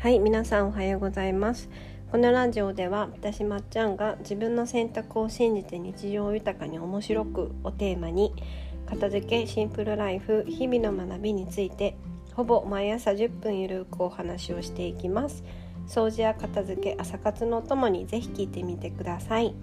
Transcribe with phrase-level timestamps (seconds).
[0.00, 1.68] はい皆さんおはようございます。
[2.10, 8.32] このラジオでは私まっちゃんが自分の選択を信じて日常を豊かに面白くをテーマに
[8.86, 11.98] 片付けシンプルライフ日々の学びについて
[12.32, 15.44] ほぼ毎朝10分ゆるくお話をしていきます。
[15.86, 19.54] 掃除や片付け朝活のともにぜひ聞いてみてください。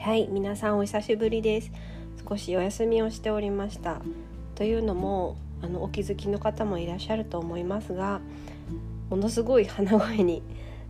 [0.00, 1.70] はい皆さんお久しぶりです。
[2.28, 4.00] 少しお休みをしておりました。
[4.56, 8.20] というのもあのお気づきの方もいらっしゃると思いますが
[9.10, 10.42] ものすごい鼻声に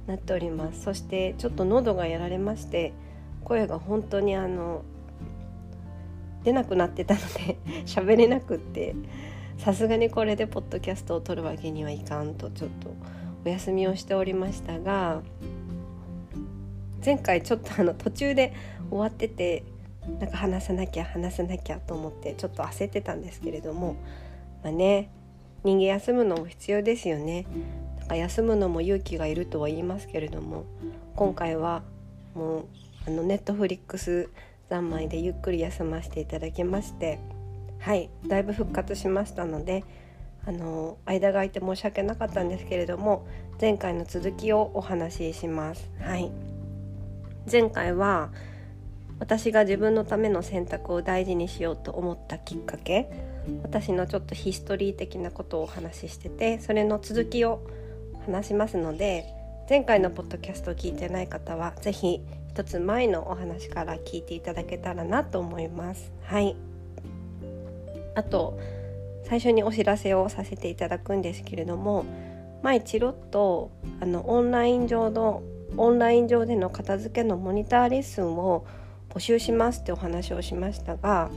[0.06, 0.82] なっております。
[0.82, 2.92] そしてちょっと喉がやられまして
[3.42, 4.82] 声が本当にあの
[6.44, 8.94] 出なくなってたので 喋れなくって
[9.58, 12.94] さすがにこれでポッドキャストを撮るわけにはいかんとちょっと
[13.44, 15.22] お休みをしておりましたが
[17.04, 18.52] 前回ちょっとあの途中で
[18.90, 19.64] 終わってて
[20.18, 23.96] なんか話さなきゃ話さなきゃと思ってちょっと焦ってたんですけれども
[24.62, 25.10] まあね
[25.62, 27.44] 人間休むのも必要ですよね。
[28.10, 30.64] か休むのも勇気がいるとは言いますけれども
[31.14, 31.82] 今回は
[32.34, 32.64] もう
[33.06, 34.28] あのネットフリックス
[34.68, 37.20] 三昧でゆっくり休ませていただきまして
[37.78, 39.84] はいだいぶ復活しましたので
[40.44, 43.26] あの間が空いて申し訳なかったんですけれども
[43.60, 45.90] 前回の続きをお話しします。
[46.00, 46.30] はい
[47.50, 48.30] 前回は
[49.18, 53.10] 私が自分のための選択を大事にしようと思ったきっかけ
[53.62, 57.60] 私のちょっとヒストリー的なことをお話ししててそれの続きを
[58.26, 59.24] 話しますので
[59.68, 66.12] 前回のポッドキャストを聞いてない方は是非一つ前のお話から聞いていただけたらなと思います。
[66.24, 66.56] はい
[68.14, 68.58] あと
[69.24, 72.04] 最初にお知らせをさせていただくんですけれども
[72.62, 75.42] 前チロッとあのオンライン上の
[75.76, 78.66] オンライン上での片付けのモニターレッスンを
[79.10, 81.30] 募集しますってお話をしましたが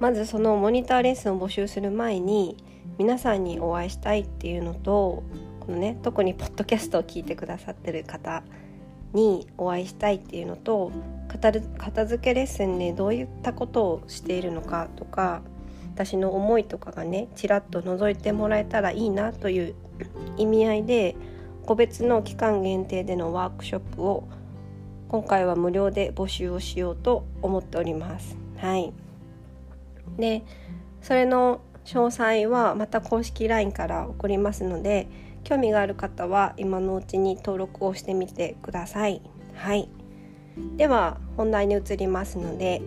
[0.00, 2.56] まずそのモニターレッスンを募集する前に
[2.98, 5.22] 皆さんにお会いしたいっていうのと
[5.60, 8.42] このね特にポッドキャストを聞いてくださってる方
[9.12, 10.90] にお会いしたいっていうのと
[11.28, 15.42] 片付けレッスンでどういったことをしているのかとか
[15.94, 19.74] 私の思いとかがねちらっと覗いてもらえたらいいなという
[20.36, 21.16] 意味合いで
[21.64, 24.28] 個別の期間限定でのワークショップを
[25.08, 28.36] 今回は無料で募集をしようと思っております。
[28.56, 28.92] はい、
[30.16, 30.42] で
[31.02, 35.08] それの詳細はまた公式 LINE から送りますので
[35.44, 39.20] 興味がある方は今のうちに登録をしてみてください。
[39.54, 39.88] はい、
[40.76, 42.80] では本題に移りますので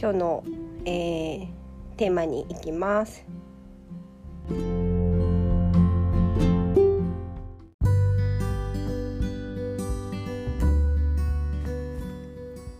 [0.00, 0.44] 今日の、
[0.84, 1.46] えー、
[1.96, 3.24] テーマに行きます。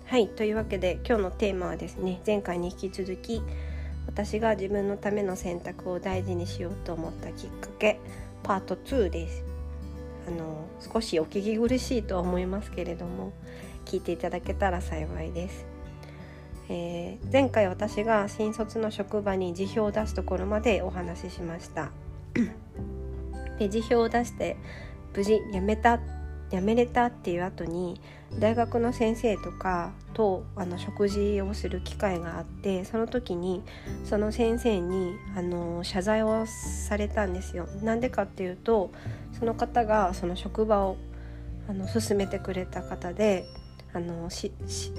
[0.06, 3.43] はいというわけで今日のテーマはですね前回に引き続き
[4.14, 7.98] 私が自分のための選択を大事にしようと思ったきっかけ
[8.44, 9.44] パート2です。
[10.28, 13.32] あの少しお聞き苦しいとは思いますけれども
[13.84, 15.66] 聞いていただけたら幸いです、
[16.70, 21.91] えー、前回私が新卒の職場に辞表を出すところまでお話ししました。
[23.58, 24.56] で辞表を出して
[25.14, 25.98] 無事辞めた
[26.54, 28.00] 辞めれたっていう後に
[28.38, 33.62] 大学の先生とかとあの食事をする機会があってその時に
[34.04, 37.66] その先生にあの謝罪をされたんですよ。
[37.82, 38.91] なんでかっていうと
[39.38, 40.97] その方がその職場を
[41.69, 43.44] あの勧めてくれた方で
[43.93, 44.53] あのし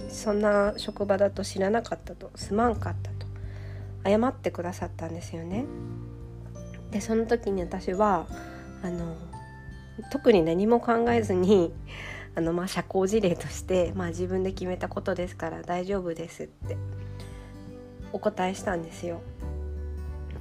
[0.10, 3.28] そんな職場だと知らなかったとすまんかったと
[4.06, 5.66] 謝ってくださったんですよね。
[6.92, 8.28] でその時に私は
[8.84, 9.16] あの
[10.12, 11.74] 特に何も考えずに
[12.36, 16.78] あの、まあ、社交辞令として、まあ、自分で決めたことですから大丈夫ですって
[18.12, 19.22] お答えしたんですよ。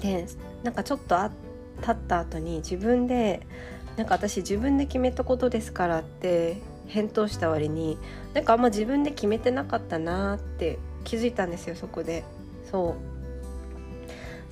[0.01, 0.27] で
[0.63, 1.31] なんかちょっとあ
[1.83, 3.47] 経った後に自分で
[3.97, 7.97] なんか私自分で決めたことですからって返答した割に
[8.35, 12.25] なんかあんま自分で決めてなかったなって気づいたんですよそこで。
[12.71, 13.15] そう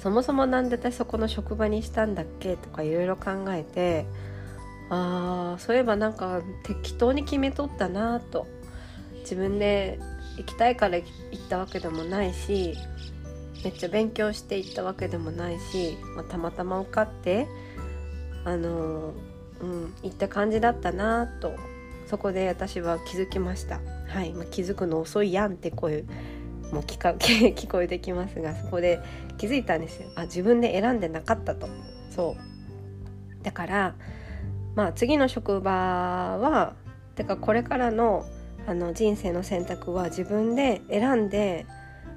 [0.02, 4.04] そもそも何で私そこの職場にしたんだっけとかいろいろ考えて
[4.94, 8.46] あそういえばなんか適当に決めとったなと。
[9.22, 9.98] 自分で
[10.36, 12.76] 行きたいから行ったわけでもないし
[13.62, 17.46] めっちゃ勉強して行ったわけでもないし、まあ、たまたま受かって
[18.44, 19.14] あの
[19.60, 21.54] うん行った感じだったなと。
[22.06, 23.80] そこで私は気づきました。
[24.08, 26.04] はい、まあ、気づくの遅いやんって声
[26.70, 29.00] もう聞か 聞こえてきますがそこで
[29.38, 30.10] 気づいたんですよ。
[30.16, 31.68] あ自分で選んでなかったと。
[32.10, 33.44] そう。
[33.44, 33.94] だから
[34.74, 36.74] まあ次の職場は
[37.14, 38.24] てかこれからの
[38.66, 41.66] あの人生の選択は自分で選んで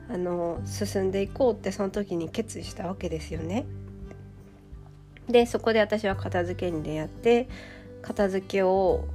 [0.10, 3.66] あの進んでいこうってその時に決意したわけですよね。
[5.28, 7.50] でそこで私は片付けに出会って
[8.04, 9.06] 片付けを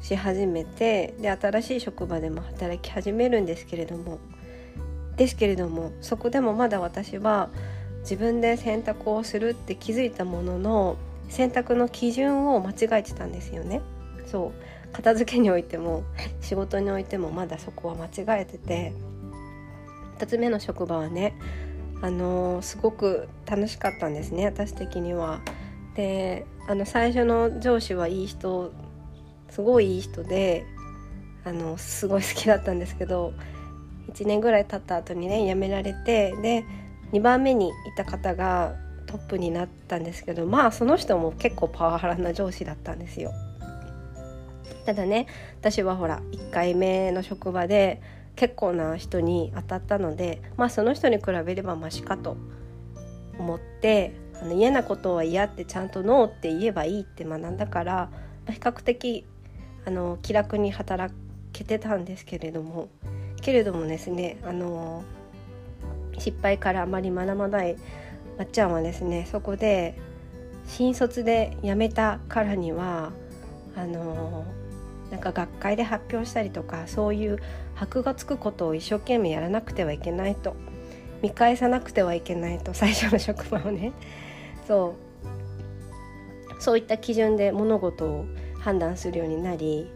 [0.00, 4.20] し始めてで新しい職場でも働き始めるんですけれども
[5.16, 7.50] ですけれどもそこでもまだ私は
[8.02, 10.96] 自分で選択をするって気づいたものの
[11.28, 13.82] 選択の基準を間違えてたんですよね。
[14.26, 14.52] そう
[14.92, 16.02] 片付けにおいても
[16.40, 18.92] 仕事においてもまだそこは間違えてて
[20.18, 21.34] 2つ目の職場はね
[22.00, 25.40] あの、すごく楽しかったんですね私的には。
[25.94, 28.70] であの最初の上司はいい人
[29.50, 30.64] すごいいい人で
[31.44, 33.32] あのすごい好きだったんですけど
[34.12, 36.64] 1年ぐらい経った後にね辞められてで
[37.12, 38.76] 2番目にいた方が
[39.08, 43.32] トップになったんですけどまあその人も結構パワハラな上司だったんですよ。
[44.84, 45.26] ただね
[45.60, 48.00] 私はほら1回目の職場で
[48.36, 52.36] 結構な人に当たったのでまあその人に比べればマシかと
[53.38, 58.08] 思ってあの嫌なことは嫌ってちゃんとノーって言えばいいって学んだから、
[58.48, 59.26] 比較的
[59.84, 61.12] あの気楽に働
[61.52, 62.88] けてたんですけれども
[63.40, 65.02] けれどもですねあの
[66.18, 67.76] 失敗からあまり学ばない
[68.38, 69.98] まっちゃんはですねそこで
[70.66, 73.12] 新卒で辞めたからには
[73.76, 74.44] あの
[75.10, 77.38] なんか学会で発表したりとかそういう
[77.74, 80.54] 箔がつくことを一生懸命やらなくてはいけないと
[81.22, 83.92] 見返さなくてはいけないと最初の職場をね。
[84.68, 84.94] そ
[86.58, 86.62] う。
[86.62, 88.24] そういった基準で物事を
[88.58, 89.88] 判断するようになり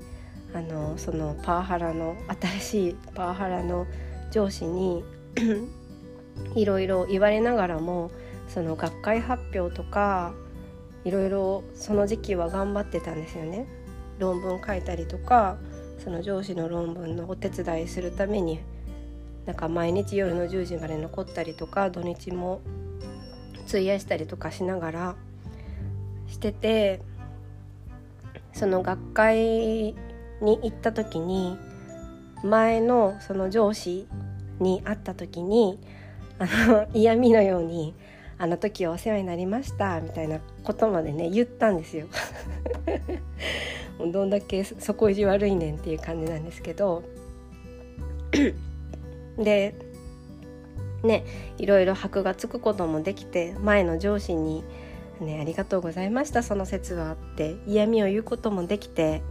[0.54, 3.86] あのそのパワハラの新しいパワハラの
[4.30, 5.04] 上司に
[6.54, 8.12] いろいろ言われながらも
[8.48, 10.34] その学会発表とか
[11.04, 13.66] いろいろその時期は頑張ってたんですよね。
[14.18, 15.56] 論文書いたりとか
[15.98, 18.60] その上司の論文のお手伝いするために
[19.46, 22.60] なんか毎日夜の10時まで残ったりとか土日も
[23.66, 25.16] 費やしたりとかしながら
[26.28, 27.00] してて
[28.52, 29.94] その学会に
[30.62, 31.56] 行った時に
[32.44, 34.06] 前のその上司
[34.60, 35.78] に会った時に
[36.38, 37.94] あの嫌味のように
[38.42, 42.06] 「あの時お世話になりました」みたいなことまでね言ったんですよ。
[44.04, 47.04] どんだけ底意地悪いねんっていう感じなんですけど
[49.38, 49.76] で
[51.04, 51.24] ね
[51.58, 54.64] いろいろ箔がつくこともできて前の上司に
[55.20, 59.22] 「ね、ありがとうございましたその説は」って嫌味を言うこともできて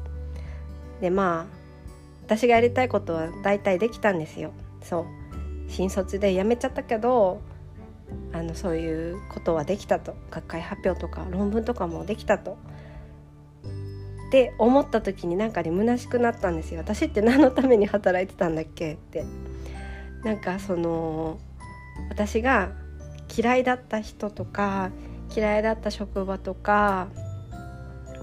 [1.02, 1.56] でまあ
[2.24, 4.54] 私がやりたいことは大体できたんですよ。
[4.82, 5.06] そう
[5.68, 7.42] 新卒で辞めちゃったけど
[8.34, 10.16] あのそういうことはできたと。
[10.30, 12.58] 学会発表とか論文とかもできたと。
[14.28, 16.80] って思った時になんかね虚しくなったんですよ。
[16.80, 18.94] 私って何のために働いてたんだっけ？
[18.94, 19.26] って。
[20.24, 21.40] なんかその
[22.10, 22.72] 私が
[23.36, 24.92] 嫌いだった人とか
[25.36, 27.08] 嫌いだった職場とか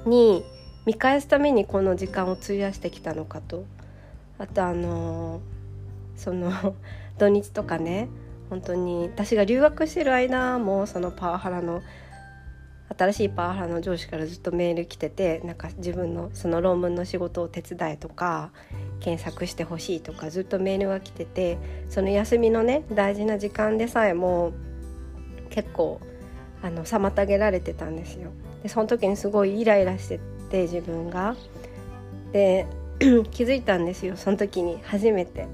[0.06, 0.44] に
[0.86, 3.64] 見返すためにこの時間を費やしてきたのかと。
[4.38, 5.40] あとあの
[6.16, 6.74] その
[7.18, 8.08] 土日とかね
[8.50, 11.82] 本当に私が留学してる間もそのパワハラの
[12.96, 18.50] 新しいパワハラの上司からずっとメール来ててなんか自分のその論文の仕事を手伝えとか
[19.00, 21.58] 検索してほしいとかずっとメールが来てて
[21.90, 24.52] その休みのね大事な時間でさえも
[25.50, 26.00] 結構
[26.62, 28.30] あの妨げられてたんですよ。
[28.62, 30.18] でその時にすごいイライラして
[30.50, 31.36] て自分が。
[32.32, 32.66] で
[32.98, 35.46] 気づいたんですよその時に初めて。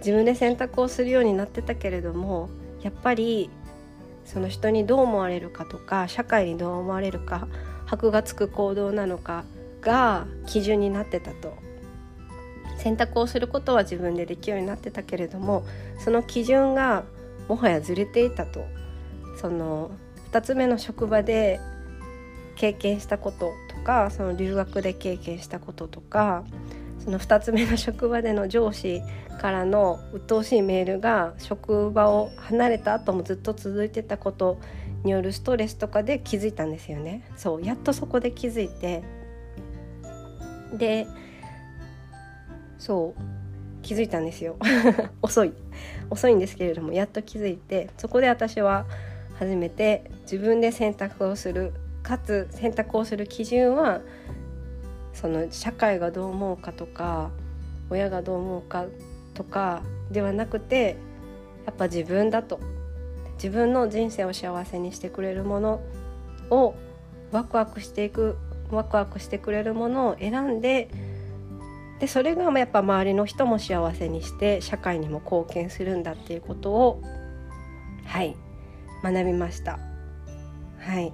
[0.00, 2.50] 自分で選択をするようになってたけれども
[2.82, 3.50] やっぱり
[4.24, 7.48] その人にどう思われるかとか社会にどう思われるか
[7.86, 9.44] 箔がつく行動なのか
[9.80, 11.54] が基準になってたと。
[12.78, 15.66] 選択をすることは自分でできるようになってたけれども
[15.98, 17.04] その基準が
[17.46, 18.64] もはやずれていたと。
[19.36, 19.90] その
[20.32, 21.60] 2つ目の職場で
[22.56, 26.44] 経験したこととかその留学で経験したこととか
[27.04, 29.02] その2つ目の職場での上司
[29.40, 34.60] からの鬱陶しいメールが職場を離れた後もずっと続いてたこと
[35.02, 37.24] によるストレスとかで気づいたんですよね。
[37.36, 39.02] そうやっとそこで気づいて
[40.76, 41.06] で
[42.78, 43.22] そう
[43.82, 44.56] 気づいたんですよ。
[45.22, 45.54] 遅い。
[46.10, 48.84] 遅いんですけれどもやっと気づいてそこで私は
[49.38, 54.00] 初めて自分で選択をするかつ選択をする基準は
[55.20, 57.30] その社会がどう思うかとか
[57.90, 58.86] 親がどう思うか
[59.34, 60.96] とかではなくて
[61.66, 62.60] やっぱ自分だと
[63.34, 65.80] 自分の人生を幸せにしてくれるもの
[66.50, 66.74] を
[67.32, 68.36] ワクワクしていく
[68.70, 70.88] ワクワクしてくれるものを選んで
[72.00, 77.02] でそれがやっぱ周りの人も幸せにして社会にも貢献するんだっていうことを
[78.06, 78.36] はい
[79.02, 79.78] 学びました。
[80.78, 81.12] はい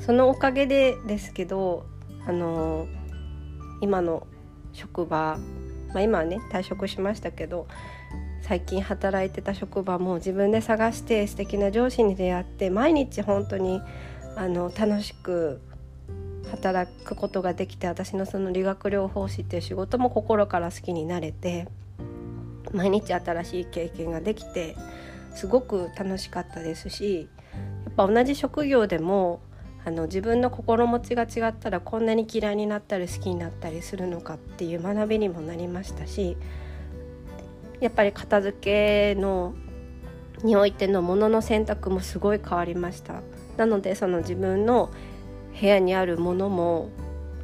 [0.00, 1.86] そのおかげでですけど
[2.26, 2.86] あの
[3.80, 4.26] 今の
[4.72, 5.38] 職場、
[5.94, 7.66] まあ、今はね退職しましたけど
[8.42, 13.80] 最近働いてた職場も自分で探して素敵な上司に出会って毎日本当に
[14.36, 15.60] あの楽しく
[16.50, 21.68] 働くことができて私のその理学療法士っていう仕事も心から好きになれて
[22.72, 24.76] 毎日新しい経験ができて
[25.34, 27.28] すごく楽しかったですし
[27.84, 29.40] やっぱ同じ職業でも
[29.88, 36.36] あの自分の心持ちが違ったらこんなに嫌いになったり好きになったりするのかっていう学びにもなりましたし
[37.80, 39.54] やっぱり片付けの
[40.44, 43.22] においてのものの選択もすごい変わりました。
[43.56, 44.90] なのでその自分の
[45.58, 46.90] 部屋にあるものも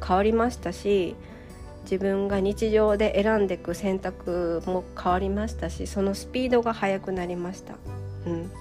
[0.05, 1.15] 変わりましたし
[1.81, 7.73] 自分が日常で選んでいく選択も変わりましたしそのスピードが速くなりました。
[8.27, 8.51] うん、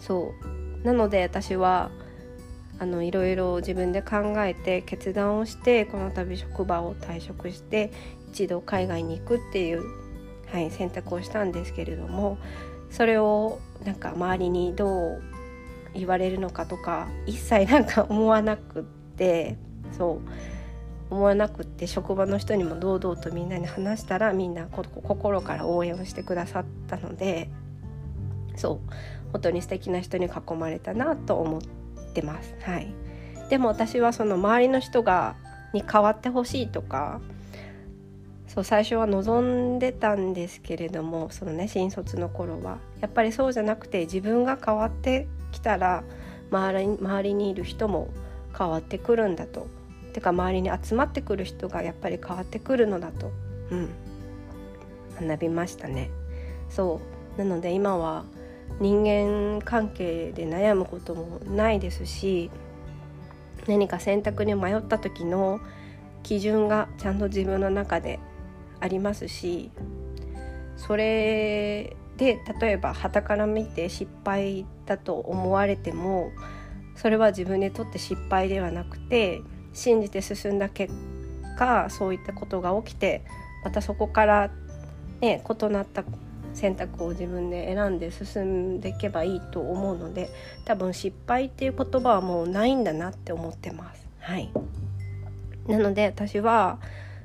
[0.00, 0.32] そ
[0.82, 0.86] う。
[0.86, 1.90] なので私は
[2.84, 7.90] あのいろいろ自分で考えて決断をしてこの度職場を退職して
[8.30, 9.82] 一度海外に行くっていう、
[10.52, 12.36] はい、選択をしたんですけれども
[12.90, 15.22] それをなんか周りにどう
[15.94, 19.56] 言われるのかとか一切なんか思わなくって
[19.96, 20.20] そ
[21.10, 27.48] う思わなくって職場の人にも堂々とみんなに話したらみんな心から応援をしてくださったので
[28.56, 28.92] そう
[29.32, 31.60] 本当に素敵な人に囲まれたなと思っ
[32.14, 32.54] ってます。
[32.62, 32.94] はい、
[33.50, 35.34] でも私はその周りの人が
[35.72, 37.20] に変わってほしいとか
[38.46, 42.78] そう最初は望んでたんですけれどもそのね新卒の頃は。
[43.00, 46.04] やっぱりそうじゃなくて自分が変わってきたら
[46.50, 48.08] 周り周りにいる人も
[48.56, 49.66] 変わってくるんだと。
[50.12, 53.32] てか周りに集まってくる人がやっぱり変わってくるのだと、
[53.72, 53.88] うん、
[55.26, 56.10] 学びましたね。
[56.70, 57.00] そ
[57.36, 57.38] う。
[57.38, 58.24] なので今は
[58.80, 62.50] 人間関係で悩むこともないですし
[63.66, 65.60] 何か選択に迷った時の
[66.22, 68.18] 基準がちゃんと自分の中で
[68.80, 69.70] ありますし
[70.76, 76.30] それで例えば傍から見て失敗だと思われても
[76.96, 79.40] それは自分にとって失敗ではなくて
[79.72, 80.92] 信じて進んだ結
[81.56, 83.24] 果そういったことが起きて
[83.64, 84.50] またそこから
[85.20, 86.04] ね異なった
[86.54, 90.30] 選択を自分で選んで進んでいけばいいと思うので
[90.64, 94.06] 多分失敗っていう言葉はもうないんだなって思ってます。
[94.20, 94.50] はい、
[95.66, 96.78] なので私は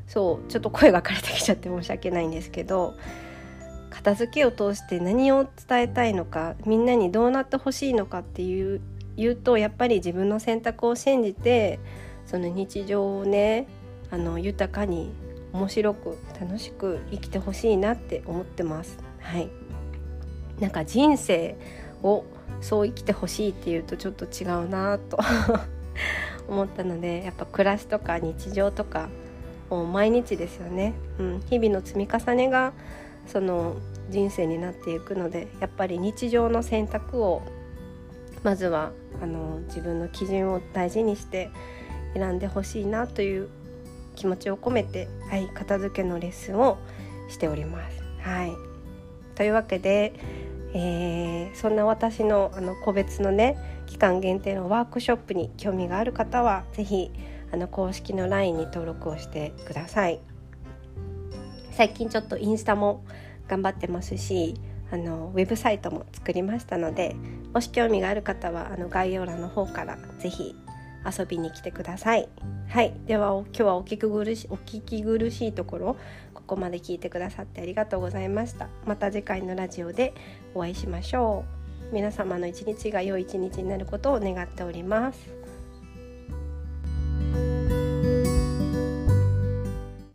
[0.07, 2.95] そうちょっと声が枯れてきちゃって申し訳ないんですけど
[3.89, 8.81] 片付けを通して何を伝えたいのかみんなにどうなってほしいのかっていう
[9.15, 11.79] 言うとやっぱり自分の選択を信じて
[12.25, 13.67] その日常をね
[14.11, 15.11] あの豊かに
[15.53, 19.08] 面白く楽しく生きてほしいなって思ってます。
[19.19, 19.49] はい、
[20.59, 21.55] なんか人生
[22.03, 22.25] を
[22.61, 25.17] そう生きてほしいっていうとちょっと違うなと
[26.47, 29.09] 思ったのでやっぱ暮らしとか日常とか
[29.69, 32.73] もう毎日ですよね、うん、日々の積み重ねが
[33.27, 33.75] その
[34.09, 37.43] 人生になっていくのでやっぱり日常の選択を
[38.43, 41.51] まずはあの自分の基準を大事にして
[42.13, 43.49] 選んでほしいなという
[44.15, 46.77] 気持ちを込めて、はい、片付けのレッスンを
[47.29, 48.03] しております。
[48.19, 48.51] はい、
[49.39, 50.11] というわけで、
[50.73, 57.09] えー、そんな私のあの個別のね期間限定のワークショップに興味がある方は是非
[57.53, 60.19] あの公式の LINE に登録をしてください。
[61.71, 63.05] 最近ちょっとインスタも
[63.47, 64.55] 頑張ってますし
[64.91, 67.15] あのウェブサイトも作りましたので
[67.53, 70.53] もし興味がある方はあの概要欄の方から是非
[71.05, 72.27] 遊びに来てください。
[72.67, 75.97] はい、では今日はお聞き苦しお聞き苦しいところ
[76.33, 78.69] ここまで聞いてくださってありがとうございました。
[78.85, 80.13] また次回のラジオで
[80.53, 81.43] お会いしましょ
[81.91, 81.93] う。
[81.93, 85.38] 皆様の一日が良い一日になることを願っております。